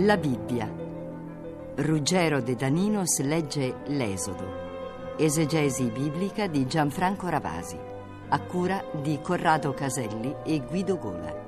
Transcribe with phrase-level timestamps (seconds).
[0.00, 0.70] La Bibbia.
[1.76, 5.16] Ruggero De Daninos legge L'Esodo.
[5.16, 7.78] Esegesi biblica di Gianfranco Ravasi.
[8.28, 11.44] A cura di Corrado Caselli e Guido Gola.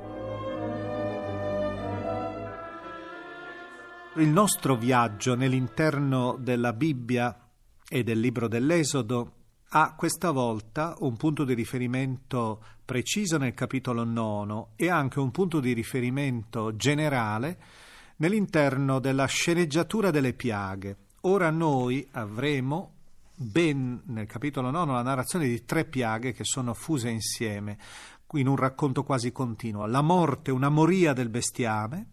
[4.17, 7.51] Il nostro viaggio nell'interno della Bibbia
[7.87, 9.33] e del libro dell'Esodo
[9.73, 15.61] ha questa volta un punto di riferimento preciso nel capitolo nono e anche un punto
[15.61, 17.59] di riferimento generale
[18.19, 20.97] nell'interno della sceneggiatura delle piaghe.
[21.23, 22.93] Ora noi avremo
[23.35, 27.79] ben nel capitolo nono la narrazione di tre piaghe che sono fuse insieme
[28.33, 29.87] in un racconto quasi continuo.
[29.87, 32.07] La morte, una moria del bestiame,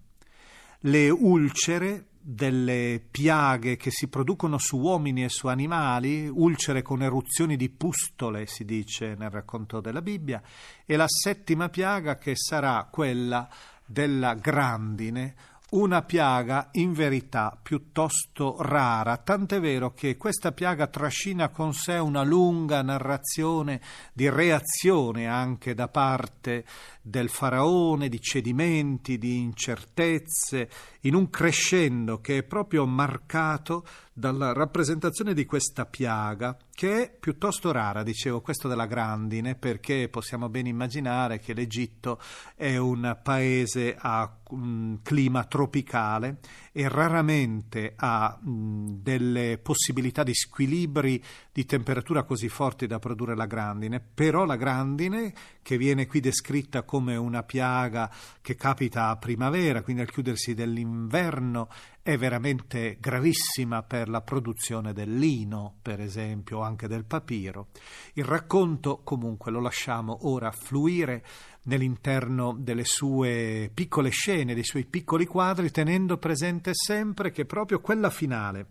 [0.82, 7.56] le ulcere delle piaghe che si producono su uomini e su animali, ulcere con eruzioni
[7.56, 10.42] di pustole, si dice nel racconto della Bibbia,
[10.86, 13.48] e la settima piaga che sarà quella
[13.86, 15.36] della grandine,
[15.76, 22.24] una piaga in verità piuttosto rara, tant'è vero che questa piaga trascina con sé una
[22.24, 23.82] lunga narrazione
[24.14, 26.64] di reazione anche da parte
[27.02, 30.70] del faraone, di cedimenti, di incertezze,
[31.02, 37.72] in un crescendo che è proprio marcato dalla rappresentazione di questa piaga, che è piuttosto
[37.72, 42.20] rara, dicevo questo della grandine, perché possiamo ben immaginare che l'Egitto
[42.54, 46.38] è un paese a un clima tropicale
[46.74, 53.46] e raramente ha mh, delle possibilità di squilibri di temperatura così forti da produrre la
[53.46, 58.12] grandine, però la grandine, che viene qui descritta come una piaga
[58.42, 61.70] che capita a primavera, quindi al chiudersi dell'inverno,
[62.06, 67.70] è veramente gravissima per la produzione del lino, per esempio, anche del papiro.
[68.14, 71.26] Il racconto comunque lo lasciamo ora fluire
[71.64, 78.12] nell'interno delle sue piccole scene, dei suoi piccoli quadri, tenendo presente sempre che proprio quella
[78.12, 78.68] finale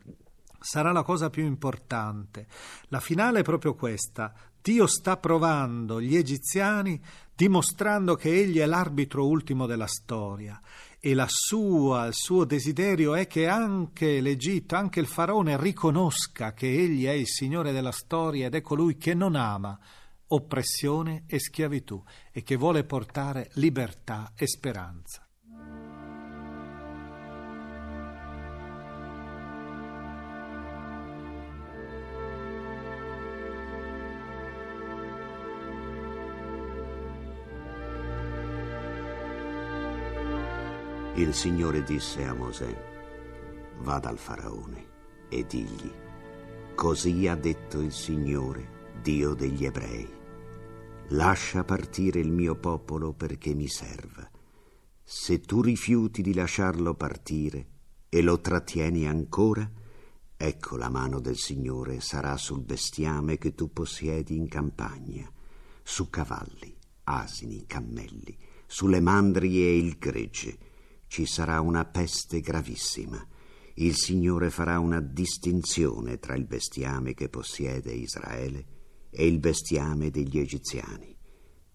[0.60, 2.46] sarà la cosa più importante.
[2.90, 4.32] La finale è proprio questa.
[4.62, 7.02] Dio sta provando gli egiziani
[7.34, 10.58] dimostrando che egli è l'arbitro ultimo della storia
[11.06, 17.04] e sua, il suo desiderio è che anche l'Egitto, anche il faraone riconosca che egli
[17.04, 19.78] è il Signore della storia ed è colui che non ama
[20.28, 22.02] oppressione e schiavitù
[22.32, 25.23] e che vuole portare libertà e speranza.
[41.16, 42.74] Il Signore disse a Mosè,
[43.80, 44.86] vada al faraone
[45.28, 45.90] e digli,
[46.74, 50.08] così ha detto il Signore, Dio degli ebrei,
[51.08, 54.28] lascia partire il mio popolo perché mi serva.
[55.02, 57.66] Se tu rifiuti di lasciarlo partire
[58.08, 59.70] e lo trattieni ancora,
[60.36, 65.30] Ecco la mano del Signore sarà sul bestiame che tu possiedi in campagna,
[65.82, 70.58] su cavalli, asini, cammelli, sulle mandrie e il gregge.
[71.14, 73.24] Ci sarà una peste gravissima.
[73.74, 78.66] Il Signore farà una distinzione tra il bestiame che possiede Israele
[79.10, 81.16] e il bestiame degli egiziani.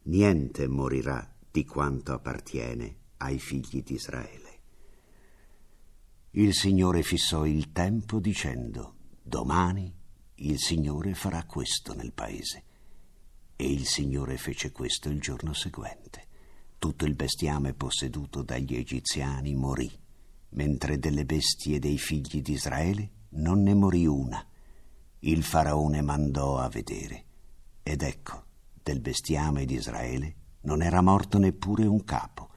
[0.07, 4.59] Niente morirà di quanto appartiene ai figli di Israele.
[6.31, 9.89] Il Signore fissò il tempo dicendo, domani
[10.35, 12.63] il Signore farà questo nel paese.
[13.55, 16.27] E il Signore fece questo il giorno seguente.
[16.79, 19.91] Tutto il bestiame posseduto dagli egiziani morì,
[20.51, 24.43] mentre delle bestie dei figli di Israele non ne morì una.
[25.19, 27.25] Il faraone mandò a vedere,
[27.83, 28.45] ed ecco,
[28.81, 32.49] del bestiame di Israele non era morto neppure un capo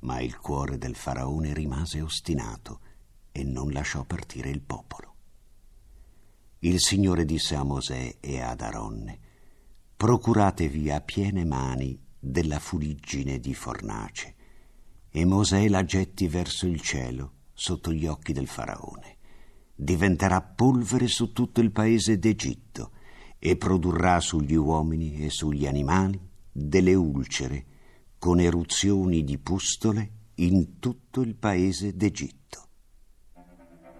[0.00, 2.80] ma il cuore del faraone rimase ostinato
[3.32, 5.14] e non lasciò partire il popolo.
[6.60, 9.18] Il Signore disse a Mosè e ad Aronne,
[9.96, 14.34] procuratevi a piene mani della fuliggine di fornace,
[15.10, 19.16] e Mosè la getti verso il cielo sotto gli occhi del faraone.
[19.74, 22.92] Diventerà polvere su tutto il paese d'Egitto
[23.38, 26.20] e produrrà sugli uomini e sugli animali
[26.52, 27.64] delle ulcere
[28.18, 32.68] con eruzioni di pustole in tutto il paese d'Egitto.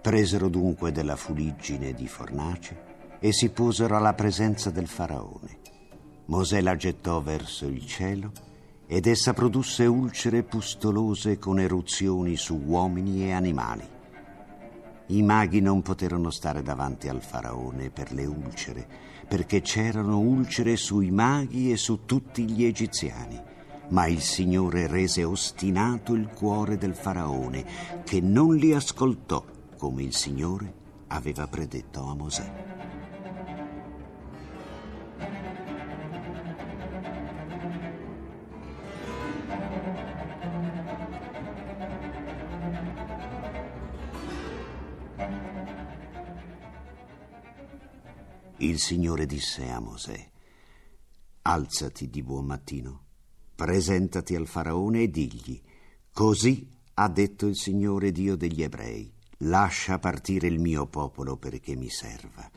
[0.01, 5.60] Presero dunque della fuliggine di fornace e si posero alla presenza del faraone.
[6.31, 8.31] Mosè la gettò verso il cielo
[8.87, 13.83] ed essa produsse ulcere pustolose con eruzioni su uomini e animali.
[15.07, 18.87] I maghi non poterono stare davanti al faraone per le ulcere,
[19.27, 23.49] perché c'erano ulcere sui maghi e su tutti gli egiziani
[23.89, 27.65] ma il Signore rese ostinato il cuore del faraone,
[28.05, 29.43] che non li ascoltò
[29.77, 30.73] come il Signore
[31.07, 33.00] aveva predetto a Mosè.
[48.61, 50.29] Il Signore disse a Mosè,
[51.41, 53.05] Alzati di buon mattino
[53.55, 55.59] presentati al faraone e digli,
[56.13, 61.89] così ha detto il Signore Dio degli ebrei, lascia partire il mio popolo perché mi
[61.89, 62.47] serva,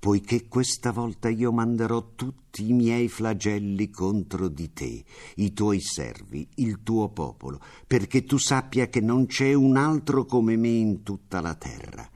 [0.00, 5.04] poiché questa volta io manderò tutti i miei flagelli contro di te,
[5.36, 10.56] i tuoi servi, il tuo popolo, perché tu sappia che non c'è un altro come
[10.56, 12.08] me in tutta la terra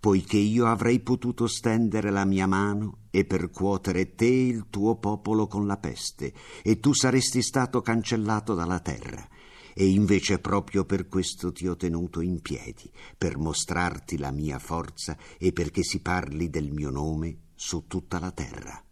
[0.00, 5.46] poiché io avrei potuto stendere la mia mano e percuotere te e il tuo popolo
[5.46, 6.32] con la peste,
[6.62, 9.28] e tu saresti stato cancellato dalla terra.
[9.74, 15.16] E invece proprio per questo ti ho tenuto in piedi, per mostrarti la mia forza
[15.38, 18.82] e perché si parli del mio nome su tutta la terra.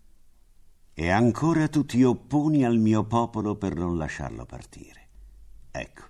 [0.93, 5.08] E ancora tu ti opponi al mio popolo per non lasciarlo partire.
[5.70, 6.02] Ecco,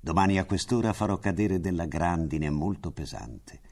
[0.00, 3.67] domani a quest'ora farò cadere della grandine molto pesante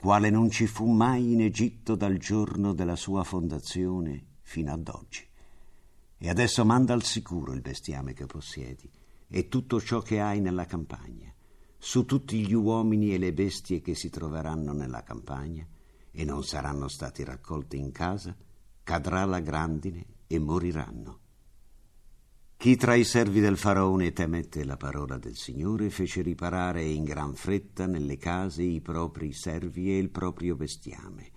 [0.00, 5.28] quale non ci fu mai in Egitto dal giorno della sua fondazione fino ad oggi.
[6.16, 8.90] E adesso manda al sicuro il bestiame che possiedi
[9.28, 11.30] e tutto ciò che hai nella campagna,
[11.76, 15.66] su tutti gli uomini e le bestie che si troveranno nella campagna
[16.10, 18.34] e non saranno stati raccolti in casa,
[18.82, 21.18] cadrà la grandine e moriranno.
[22.60, 27.34] Chi tra i servi del faraone temette la parola del Signore fece riparare in gran
[27.34, 31.30] fretta nelle case i propri servi e il proprio bestiame.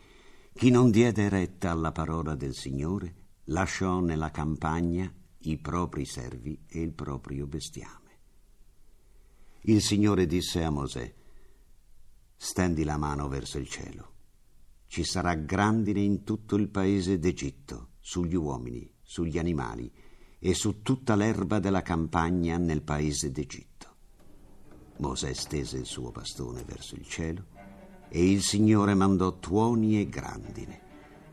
[0.54, 3.16] Chi non diede retta alla parola del Signore
[3.46, 5.10] lasciò nella campagna
[5.44, 8.20] i propri servi e il proprio bestiame.
[9.62, 11.14] Il Signore disse a Mosè,
[12.36, 14.12] stendi la mano verso il cielo.
[14.88, 19.90] Ci sarà grandine in tutto il paese d'Egitto, sugli uomini, sugli animali,
[20.46, 23.88] e su tutta l'erba della campagna nel paese d'Egitto.
[24.98, 27.46] Mosè stese il suo bastone verso il cielo
[28.10, 30.82] e il Signore mandò tuoni e grandine,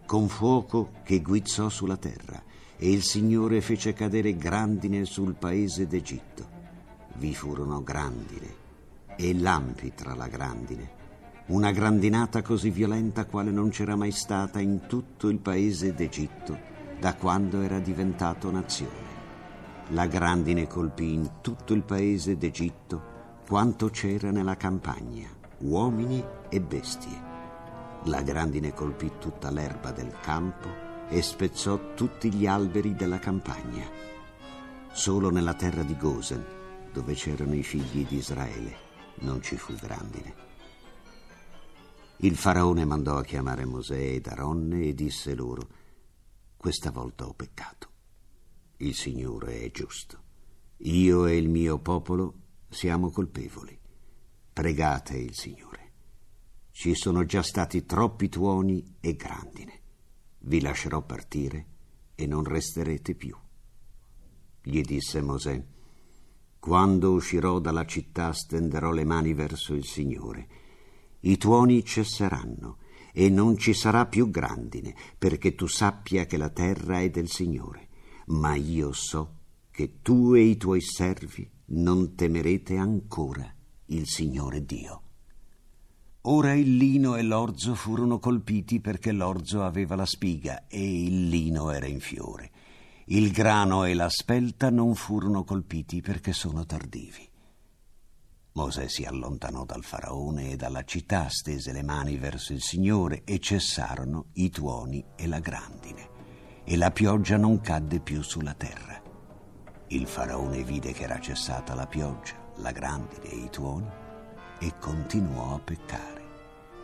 [0.06, 2.40] con fuoco che guizzò sulla terra,
[2.76, 6.48] e il Signore fece cadere grandine sul paese d'Egitto.
[7.14, 8.54] Vi furono grandine
[9.16, 10.88] e lampi tra la grandine,
[11.46, 16.69] una grandinata così violenta quale non c'era mai stata in tutto il paese d'Egitto
[17.00, 19.08] da quando era diventato nazione.
[19.88, 25.26] La grandine colpì in tutto il paese d'Egitto quanto c'era nella campagna,
[25.60, 27.28] uomini e bestie.
[28.04, 30.68] La grandine colpì tutta l'erba del campo
[31.08, 33.84] e spezzò tutti gli alberi della campagna.
[34.92, 36.44] Solo nella terra di Gosen,
[36.92, 38.76] dove c'erano i figli di Israele,
[39.20, 40.48] non ci fu grandine.
[42.18, 45.79] Il faraone mandò a chiamare Mosè ed Aronne e disse loro,
[46.60, 47.88] questa volta ho peccato.
[48.76, 50.22] Il Signore è giusto.
[50.82, 52.34] Io e il mio popolo
[52.68, 53.80] siamo colpevoli.
[54.52, 55.92] Pregate il Signore.
[56.70, 59.80] Ci sono già stati troppi tuoni e grandine.
[60.40, 61.66] Vi lascerò partire
[62.14, 63.34] e non resterete più.
[64.62, 65.64] Gli disse Mosè,
[66.58, 70.48] quando uscirò dalla città stenderò le mani verso il Signore.
[71.20, 72.76] I tuoni cesseranno
[73.12, 77.88] e non ci sarà più grandine, perché tu sappia che la terra è del Signore.
[78.26, 79.36] Ma io so
[79.70, 83.52] che tu e i tuoi servi non temerete ancora
[83.86, 85.02] il Signore Dio.
[86.24, 91.70] Ora il lino e l'orzo furono colpiti perché l'orzo aveva la spiga e il lino
[91.70, 92.50] era in fiore.
[93.06, 97.29] Il grano e la spelta non furono colpiti perché sono tardivi.
[98.52, 103.38] Mosè si allontanò dal faraone e dalla città, stese le mani verso il Signore e
[103.38, 106.08] cessarono i tuoni e la grandine,
[106.64, 109.00] e la pioggia non cadde più sulla terra.
[109.88, 113.88] Il faraone vide che era cessata la pioggia, la grandine e i tuoni,
[114.58, 116.24] e continuò a peccare.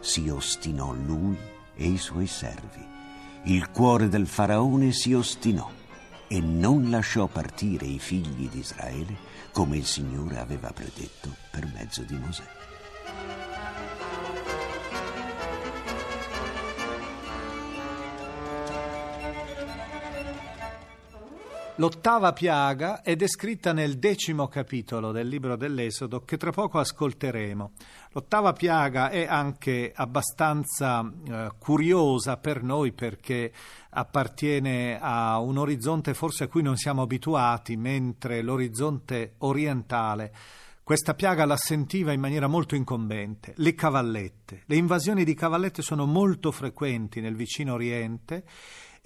[0.00, 1.37] Si ostinò lui
[1.75, 2.85] e i suoi servi.
[3.44, 5.68] Il cuore del faraone si ostinò
[6.28, 9.16] e non lasciò partire i figli di Israele
[9.56, 12.65] come il Signore aveva predetto per mezzo di Mosè.
[21.78, 27.73] L'ottava piaga è descritta nel decimo capitolo del libro dell'Esodo che tra poco ascolteremo.
[28.12, 33.52] L'ottava piaga è anche abbastanza eh, curiosa per noi perché
[33.90, 40.33] appartiene a un orizzonte forse a cui non siamo abituati, mentre l'orizzonte orientale
[40.87, 43.54] questa piaga la sentiva in maniera molto incombente.
[43.56, 44.62] Le cavallette.
[44.66, 48.45] Le invasioni di cavallette sono molto frequenti nel vicino Oriente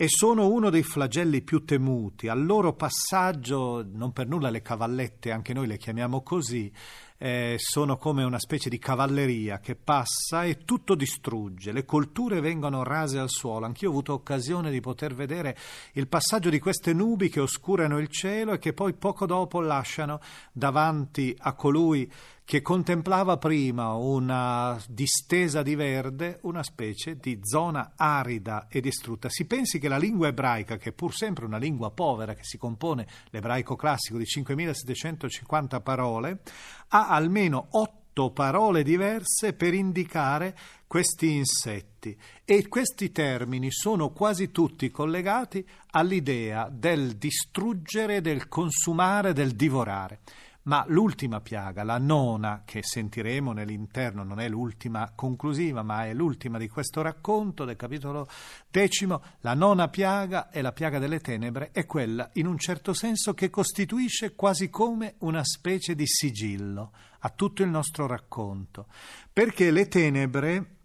[0.01, 2.29] e sono uno dei flagelli più temuti.
[2.29, 6.73] Al loro passaggio, non per nulla le cavallette, anche noi le chiamiamo così,
[7.19, 12.83] eh, sono come una specie di cavalleria che passa e tutto distrugge, le colture vengono
[12.83, 13.67] rase al suolo.
[13.67, 15.55] Anch'io ho avuto occasione di poter vedere
[15.93, 20.19] il passaggio di queste nubi che oscurano il cielo e che poi poco dopo lasciano
[20.51, 22.11] davanti a colui
[22.51, 29.29] che contemplava prima una distesa di verde, una specie di zona arida e distrutta.
[29.29, 32.59] Si pensi che la lingua ebraica, che è pur sempre una lingua povera, che si
[32.59, 36.41] compone l'ebraico classico di 5750 parole,
[36.89, 44.91] ha almeno otto parole diverse per indicare questi insetti e questi termini sono quasi tutti
[44.91, 50.19] collegati all'idea del distruggere, del consumare, del divorare.
[50.63, 56.59] Ma l'ultima piaga, la nona, che sentiremo nell'interno, non è l'ultima conclusiva, ma è l'ultima
[56.59, 58.29] di questo racconto del capitolo
[58.69, 63.33] decimo, la nona piaga è la piaga delle tenebre, è quella in un certo senso
[63.33, 68.87] che costituisce quasi come una specie di sigillo a tutto il nostro racconto,
[69.33, 70.77] perché le tenebre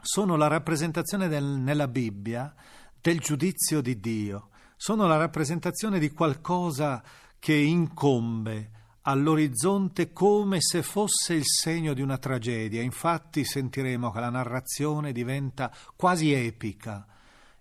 [0.00, 2.54] sono la rappresentazione del, nella Bibbia
[3.00, 7.02] del giudizio di Dio, sono la rappresentazione di qualcosa
[7.40, 8.70] che incombe,
[9.08, 12.82] all'orizzonte come se fosse il segno di una tragedia.
[12.82, 17.06] Infatti sentiremo che la narrazione diventa quasi epica.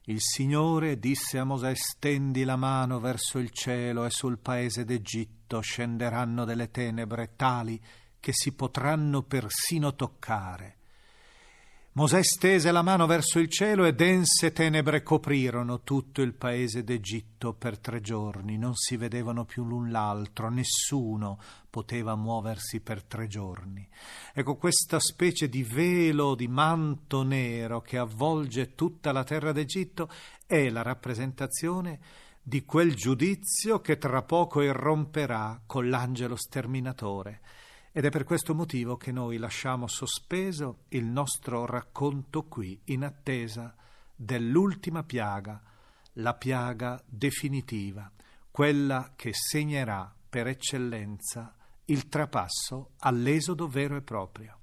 [0.05, 5.61] Il Signore disse a Mosè stendi la mano verso il cielo e sul paese d'Egitto
[5.61, 7.81] scenderanno delle tenebre tali
[8.19, 10.77] che si potranno persino toccare.
[11.97, 17.53] Mosè stese la mano verso il cielo e dense tenebre coprirono tutto il paese d'Egitto
[17.53, 18.57] per tre giorni.
[18.57, 23.87] Non si vedevano più l'un l'altro, nessuno poteva muoversi per tre giorni.
[24.33, 30.09] Ecco questa specie di velo, di manto nero che avvolge tutta la terra d'Egitto
[30.45, 31.99] è la rappresentazione
[32.43, 37.39] di quel giudizio che tra poco irromperà con l'angelo sterminatore.
[37.97, 43.73] Ed è per questo motivo che noi lasciamo sospeso il nostro racconto qui, in attesa
[44.13, 45.61] dell'ultima piaga,
[46.15, 48.11] la piaga definitiva,
[48.51, 54.59] quella che segnerà per eccellenza il trapasso all'esodo vero e proprio.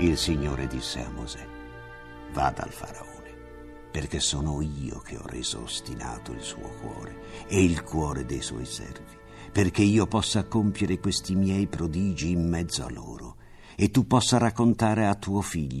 [0.00, 1.44] Il Signore disse a Mosè,
[2.32, 3.34] vada al faraone,
[3.90, 8.64] perché sono io che ho reso ostinato il suo cuore e il cuore dei suoi
[8.64, 9.18] servi,
[9.50, 13.38] perché io possa compiere questi miei prodigi in mezzo a loro
[13.74, 15.80] e tu possa raccontare a tuo figlio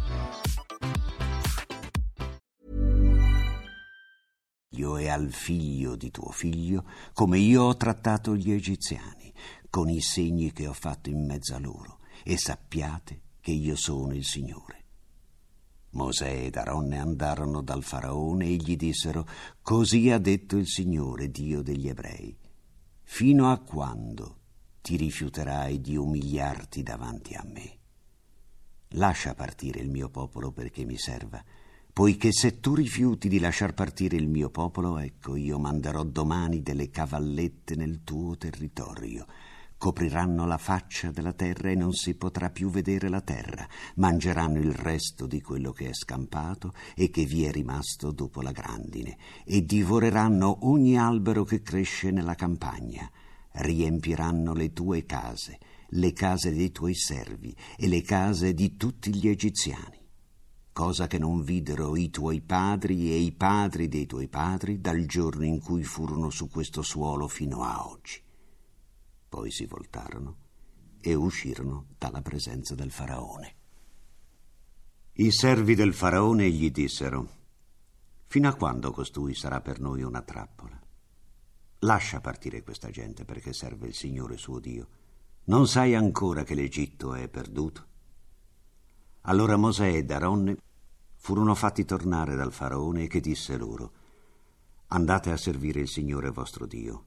[4.81, 9.31] Io e al figlio di tuo figlio, come io ho trattato gli egiziani,
[9.69, 14.15] con i segni che ho fatto in mezzo a loro, e sappiate che io sono
[14.15, 14.79] il Signore.
[15.91, 19.27] Mosè ed Aronne andarono dal faraone e gli dissero:
[19.61, 22.35] Così ha detto il Signore, Dio degli ebrei.
[23.03, 24.39] Fino a quando
[24.81, 27.77] ti rifiuterai di umiliarti davanti a me?
[28.95, 31.43] Lascia partire il mio popolo perché mi serva,
[31.93, 36.89] poiché se tu rifiuti di lasciar partire il mio popolo, ecco io manderò domani delle
[36.89, 39.25] cavallette nel tuo territorio.
[39.77, 44.73] Copriranno la faccia della terra e non si potrà più vedere la terra, mangeranno il
[44.73, 49.65] resto di quello che è scampato e che vi è rimasto dopo la grandine, e
[49.65, 53.09] divoreranno ogni albero che cresce nella campagna,
[53.53, 55.57] riempiranno le tue case,
[55.89, 60.00] le case dei tuoi servi e le case di tutti gli egiziani
[60.81, 65.45] cosa che non videro i tuoi padri e i padri dei tuoi padri dal giorno
[65.45, 68.19] in cui furono su questo suolo fino a oggi.
[69.29, 70.37] Poi si voltarono
[70.99, 73.55] e uscirono dalla presenza del faraone.
[75.13, 77.29] I servi del faraone gli dissero:
[78.25, 80.81] Fino a quando costui sarà per noi una trappola?
[81.81, 84.87] Lascia partire questa gente perché serve il Signore suo Dio.
[85.43, 87.85] Non sai ancora che l'Egitto è perduto?
[89.25, 90.57] Allora Mosè ed Aronne
[91.23, 93.93] furono fatti tornare dal faraone che disse loro:
[94.87, 97.05] Andate a servire il Signore vostro Dio.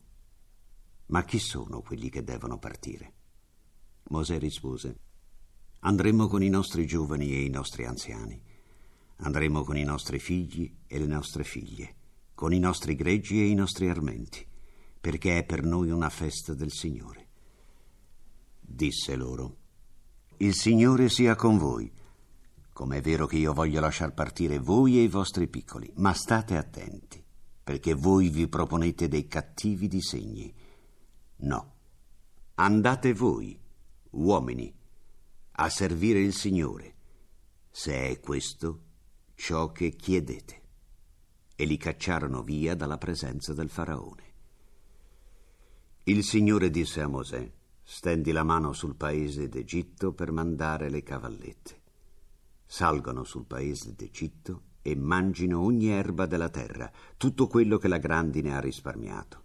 [1.06, 3.12] Ma chi sono quelli che devono partire?
[4.10, 4.98] Mosè rispose,
[5.80, 8.40] andremo con i nostri giovani e i nostri anziani,
[9.16, 11.94] andremo con i nostri figli e le nostre figlie,
[12.34, 14.46] con i nostri greggi e i nostri armenti,
[15.00, 17.28] perché è per noi una festa del Signore.
[18.60, 19.56] Disse loro,
[20.36, 22.02] il Signore sia con voi.
[22.74, 27.24] Com'è vero che io voglio lasciar partire voi e i vostri piccoli, ma state attenti,
[27.62, 30.52] perché voi vi proponete dei cattivi disegni
[31.36, 31.72] No.
[32.54, 33.56] Andate voi,
[34.10, 34.74] uomini,
[35.52, 36.94] a servire il Signore,
[37.70, 38.80] se è questo
[39.34, 40.62] ciò che chiedete.
[41.54, 44.32] E li cacciarono via dalla presenza del faraone.
[46.04, 47.48] Il Signore disse a Mosè,
[47.84, 51.82] stendi la mano sul paese d'Egitto per mandare le cavallette.
[52.66, 58.54] Salgono sul paese d'Egitto e mangino ogni erba della terra, tutto quello che la grandine
[58.54, 59.42] ha risparmiato.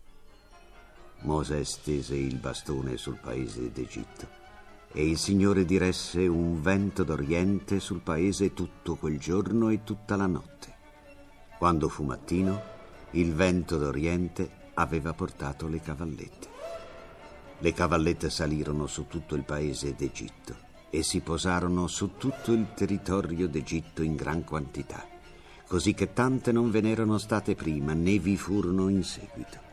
[1.22, 4.28] Mosè stese il bastone sul paese d'Egitto
[4.92, 10.28] e il Signore diresse un vento d'Oriente sul paese tutto quel giorno e tutta la
[10.28, 10.76] notte.
[11.58, 12.62] Quando fu mattino,
[13.12, 16.48] il vento d'Oriente aveva portato le cavallette.
[17.60, 23.48] Le cavallette salirono su tutto il paese d'Egitto e si posarono su tutto il territorio
[23.48, 25.06] d'Egitto in gran quantità,
[25.68, 29.68] così che tante non ve n'erano state prima né vi furono in seguito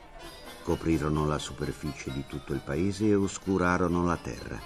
[0.67, 4.61] coprirono la superficie di tutto il paese e oscurarono la terra.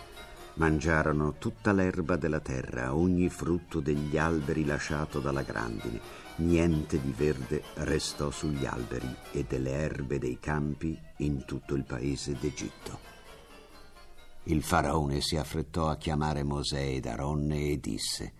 [0.54, 6.00] Mangiarono tutta l'erba della terra, ogni frutto degli alberi lasciato dalla grandine.
[6.36, 12.34] Niente di verde restò sugli alberi e delle erbe dei campi in tutto il paese
[12.40, 13.10] d'Egitto.
[14.44, 18.33] Il faraone si affrettò a chiamare Mosè ed Aronne e disse: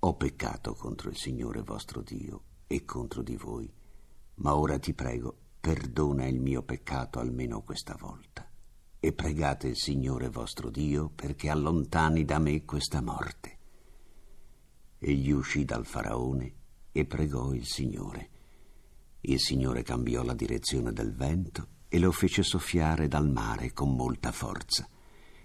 [0.00, 3.72] Ho peccato contro il Signore vostro Dio e contro di voi,
[4.34, 8.48] ma ora ti prego, perdona il mio peccato almeno questa volta
[9.00, 13.58] e pregate il Signore vostro Dio perché allontani da me questa morte.
[14.98, 16.54] Egli uscì dal faraone
[16.92, 18.30] e pregò il Signore.
[19.22, 24.32] Il Signore cambiò la direzione del vento e lo fece soffiare dal mare con molta
[24.32, 24.88] forza.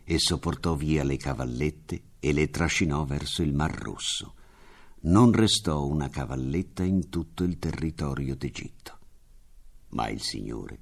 [0.05, 4.35] Esso portò via le cavallette e le trascinò verso il Mar Rosso.
[5.05, 8.99] non restò una cavalletta in tutto il territorio d'Egitto.
[9.89, 10.79] Ma il Signore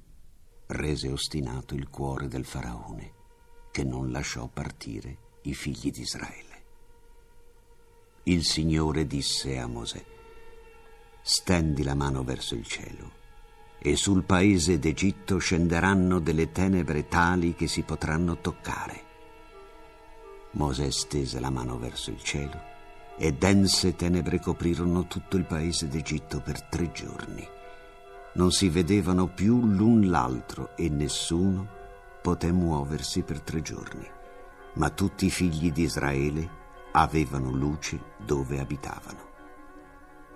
[0.66, 3.12] rese ostinato il cuore del faraone,
[3.70, 6.62] che non lasciò partire i figli di Israele.
[8.24, 10.04] Il Signore disse a Mosè,
[11.20, 13.20] stendi la mano verso il cielo,
[13.78, 19.10] e sul paese d'Egitto scenderanno delle tenebre tali che si potranno toccare.
[20.52, 22.70] Mosè stese la mano verso il cielo,
[23.16, 27.46] e dense tenebre coprirono tutto il paese d'Egitto per tre giorni.
[28.34, 31.80] Non si vedevano più l'un l'altro e nessuno
[32.22, 34.08] poté muoversi per tre giorni,
[34.74, 36.60] ma tutti i figli di Israele
[36.92, 39.30] avevano luce dove abitavano.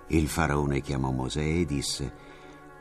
[0.07, 2.13] Il faraone chiamò Mosè e disse,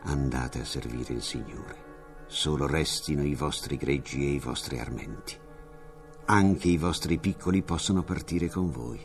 [0.02, 5.44] andate a servire il Signore, solo restino i vostri greggi e i vostri armenti.
[6.26, 9.00] Anche i vostri piccoli possono partire con voi.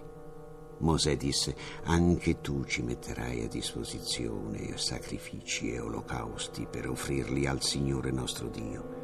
[0.80, 8.12] Mosè disse, anche tu ci metterai a disposizione sacrifici e olocausti per offrirli al Signore
[8.12, 9.02] nostro Dio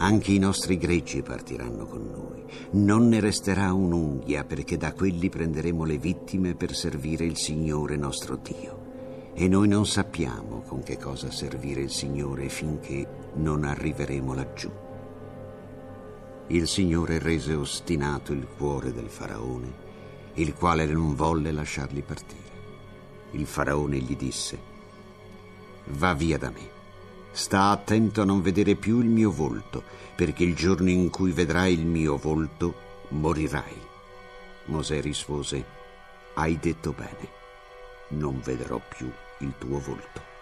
[0.00, 2.44] anche i nostri greggi partiranno con noi.
[2.72, 8.36] Non ne resterà un'unghia perché da quelli prenderemo le vittime per servire il Signore nostro
[8.36, 9.32] Dio.
[9.34, 14.70] E noi non sappiamo con che cosa servire il Signore finché non arriveremo laggiù.
[16.48, 19.72] Il Signore rese ostinato il cuore del faraone,
[20.34, 22.56] il quale non volle lasciarli partire.
[23.32, 24.58] Il faraone gli disse,
[25.84, 26.76] va via da me
[27.38, 29.84] Sta attento a non vedere più il mio volto,
[30.16, 32.74] perché il giorno in cui vedrai il mio volto
[33.10, 33.80] morirai.
[34.64, 35.64] Mosè rispose,
[36.34, 37.28] hai detto bene,
[38.08, 39.08] non vedrò più
[39.38, 40.37] il tuo volto.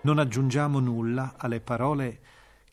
[0.00, 2.20] Non aggiungiamo nulla alle parole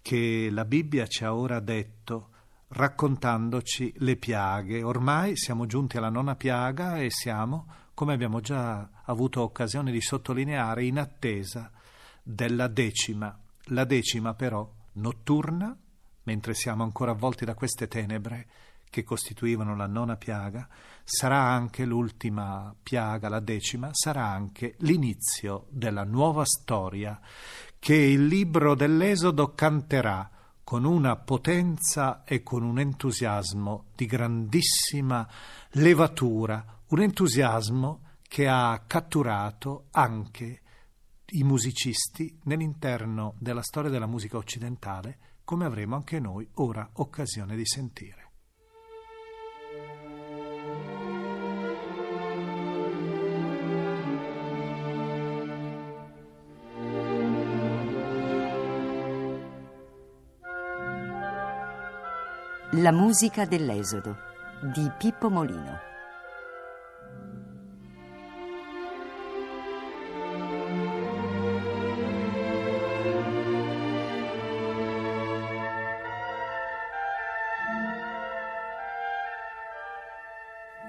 [0.02, 2.30] che la Bibbia ci ha ora detto
[2.68, 4.84] raccontandoci le piaghe.
[4.84, 10.86] Ormai siamo giunti alla nona piaga e siamo, come abbiamo già avuto occasione di sottolineare,
[10.86, 11.72] in attesa
[12.22, 13.36] della decima.
[13.70, 15.76] La decima però notturna,
[16.24, 18.48] mentre siamo ancora avvolti da queste tenebre
[18.90, 20.68] che costituivano la nona piaga,
[21.04, 27.20] sarà anche l'ultima piaga, la decima, sarà anche l'inizio della nuova storia
[27.78, 30.30] che il libro dell'Esodo canterà
[30.64, 35.28] con una potenza e con un entusiasmo di grandissima
[35.74, 40.62] levatura, un entusiasmo che ha catturato anche
[41.28, 47.66] i musicisti nell'interno della storia della musica occidentale, come avremo anche noi ora occasione di
[47.66, 48.25] sentire.
[62.78, 64.18] La musica dell'Esodo
[64.74, 65.80] di Pippo Molino.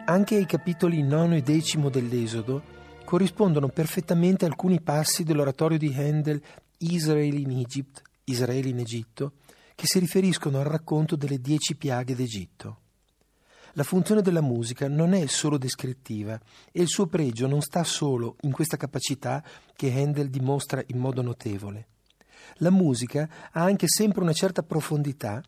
[0.07, 2.63] Anche ai capitoli nono e decimo dell'Esodo
[3.05, 6.43] corrispondono perfettamente alcuni passi dell'oratorio di Handel
[6.79, 9.33] Israel in Egypt, Israele in Egitto,
[9.77, 12.81] che si riferiscono al racconto delle dieci piaghe d'Egitto.
[13.75, 16.41] La funzione della musica non è solo descrittiva
[16.73, 19.45] e il suo pregio non sta solo in questa capacità
[19.77, 21.89] che Handel dimostra in modo notevole.
[22.61, 25.43] La musica ha anche sempre una certa profondità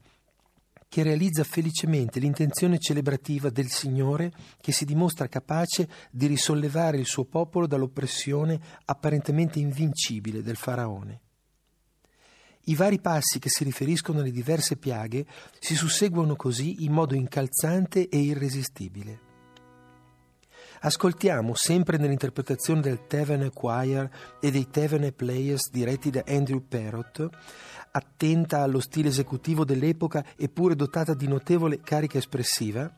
[0.91, 7.25] che realizza felicemente l'intenzione celebrativa del Signore che si dimostra capace di risollevare il suo
[7.25, 11.21] popolo dall'oppressione apparentemente invincibile del faraone.
[12.69, 15.25] I vari passi che si riferiscono alle diverse piaghe
[15.59, 19.21] si susseguono così in modo incalzante e irresistibile.
[20.81, 27.27] Ascoltiamo, sempre nell'interpretazione del Tevene Choir e dei Tevene Players diretti da Andrew Perrott,
[27.91, 32.89] attenta allo stile esecutivo dell'epoca eppure dotata di notevole carica espressiva,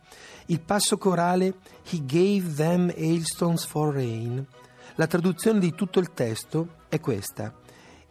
[0.47, 1.55] il passo corale
[1.89, 4.45] He gave them hailstones for rain.
[4.97, 7.55] La traduzione di tutto il testo è questa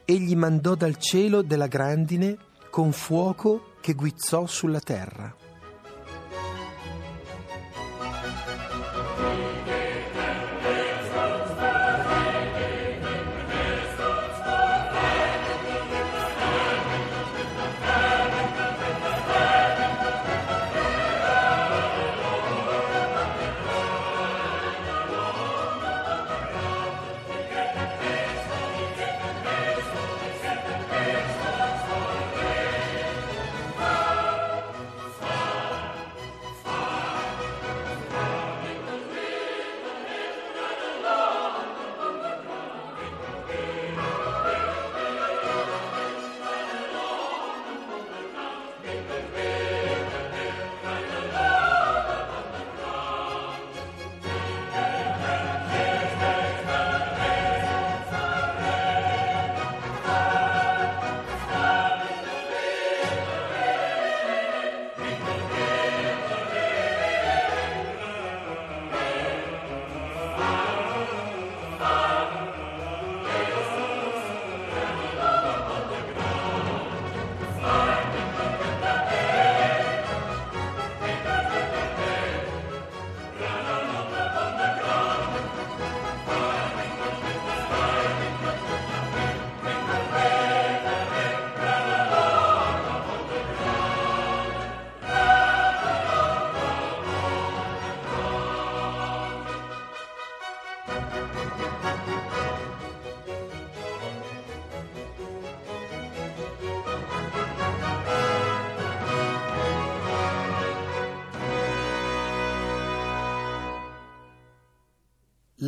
[0.09, 2.35] egli mandò dal cielo della grandine
[2.71, 5.48] con fuoco che guizzò sulla terra.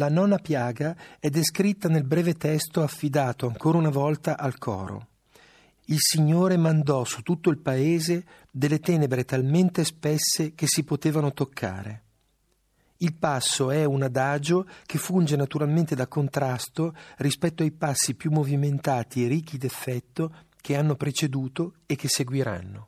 [0.01, 5.09] La nona piaga è descritta nel breve testo affidato ancora una volta al coro.
[5.85, 12.01] Il Signore mandò su tutto il paese delle tenebre talmente spesse che si potevano toccare.
[12.97, 19.23] Il passo è un adagio che funge naturalmente da contrasto rispetto ai passi più movimentati
[19.23, 22.87] e ricchi d'effetto che hanno preceduto e che seguiranno.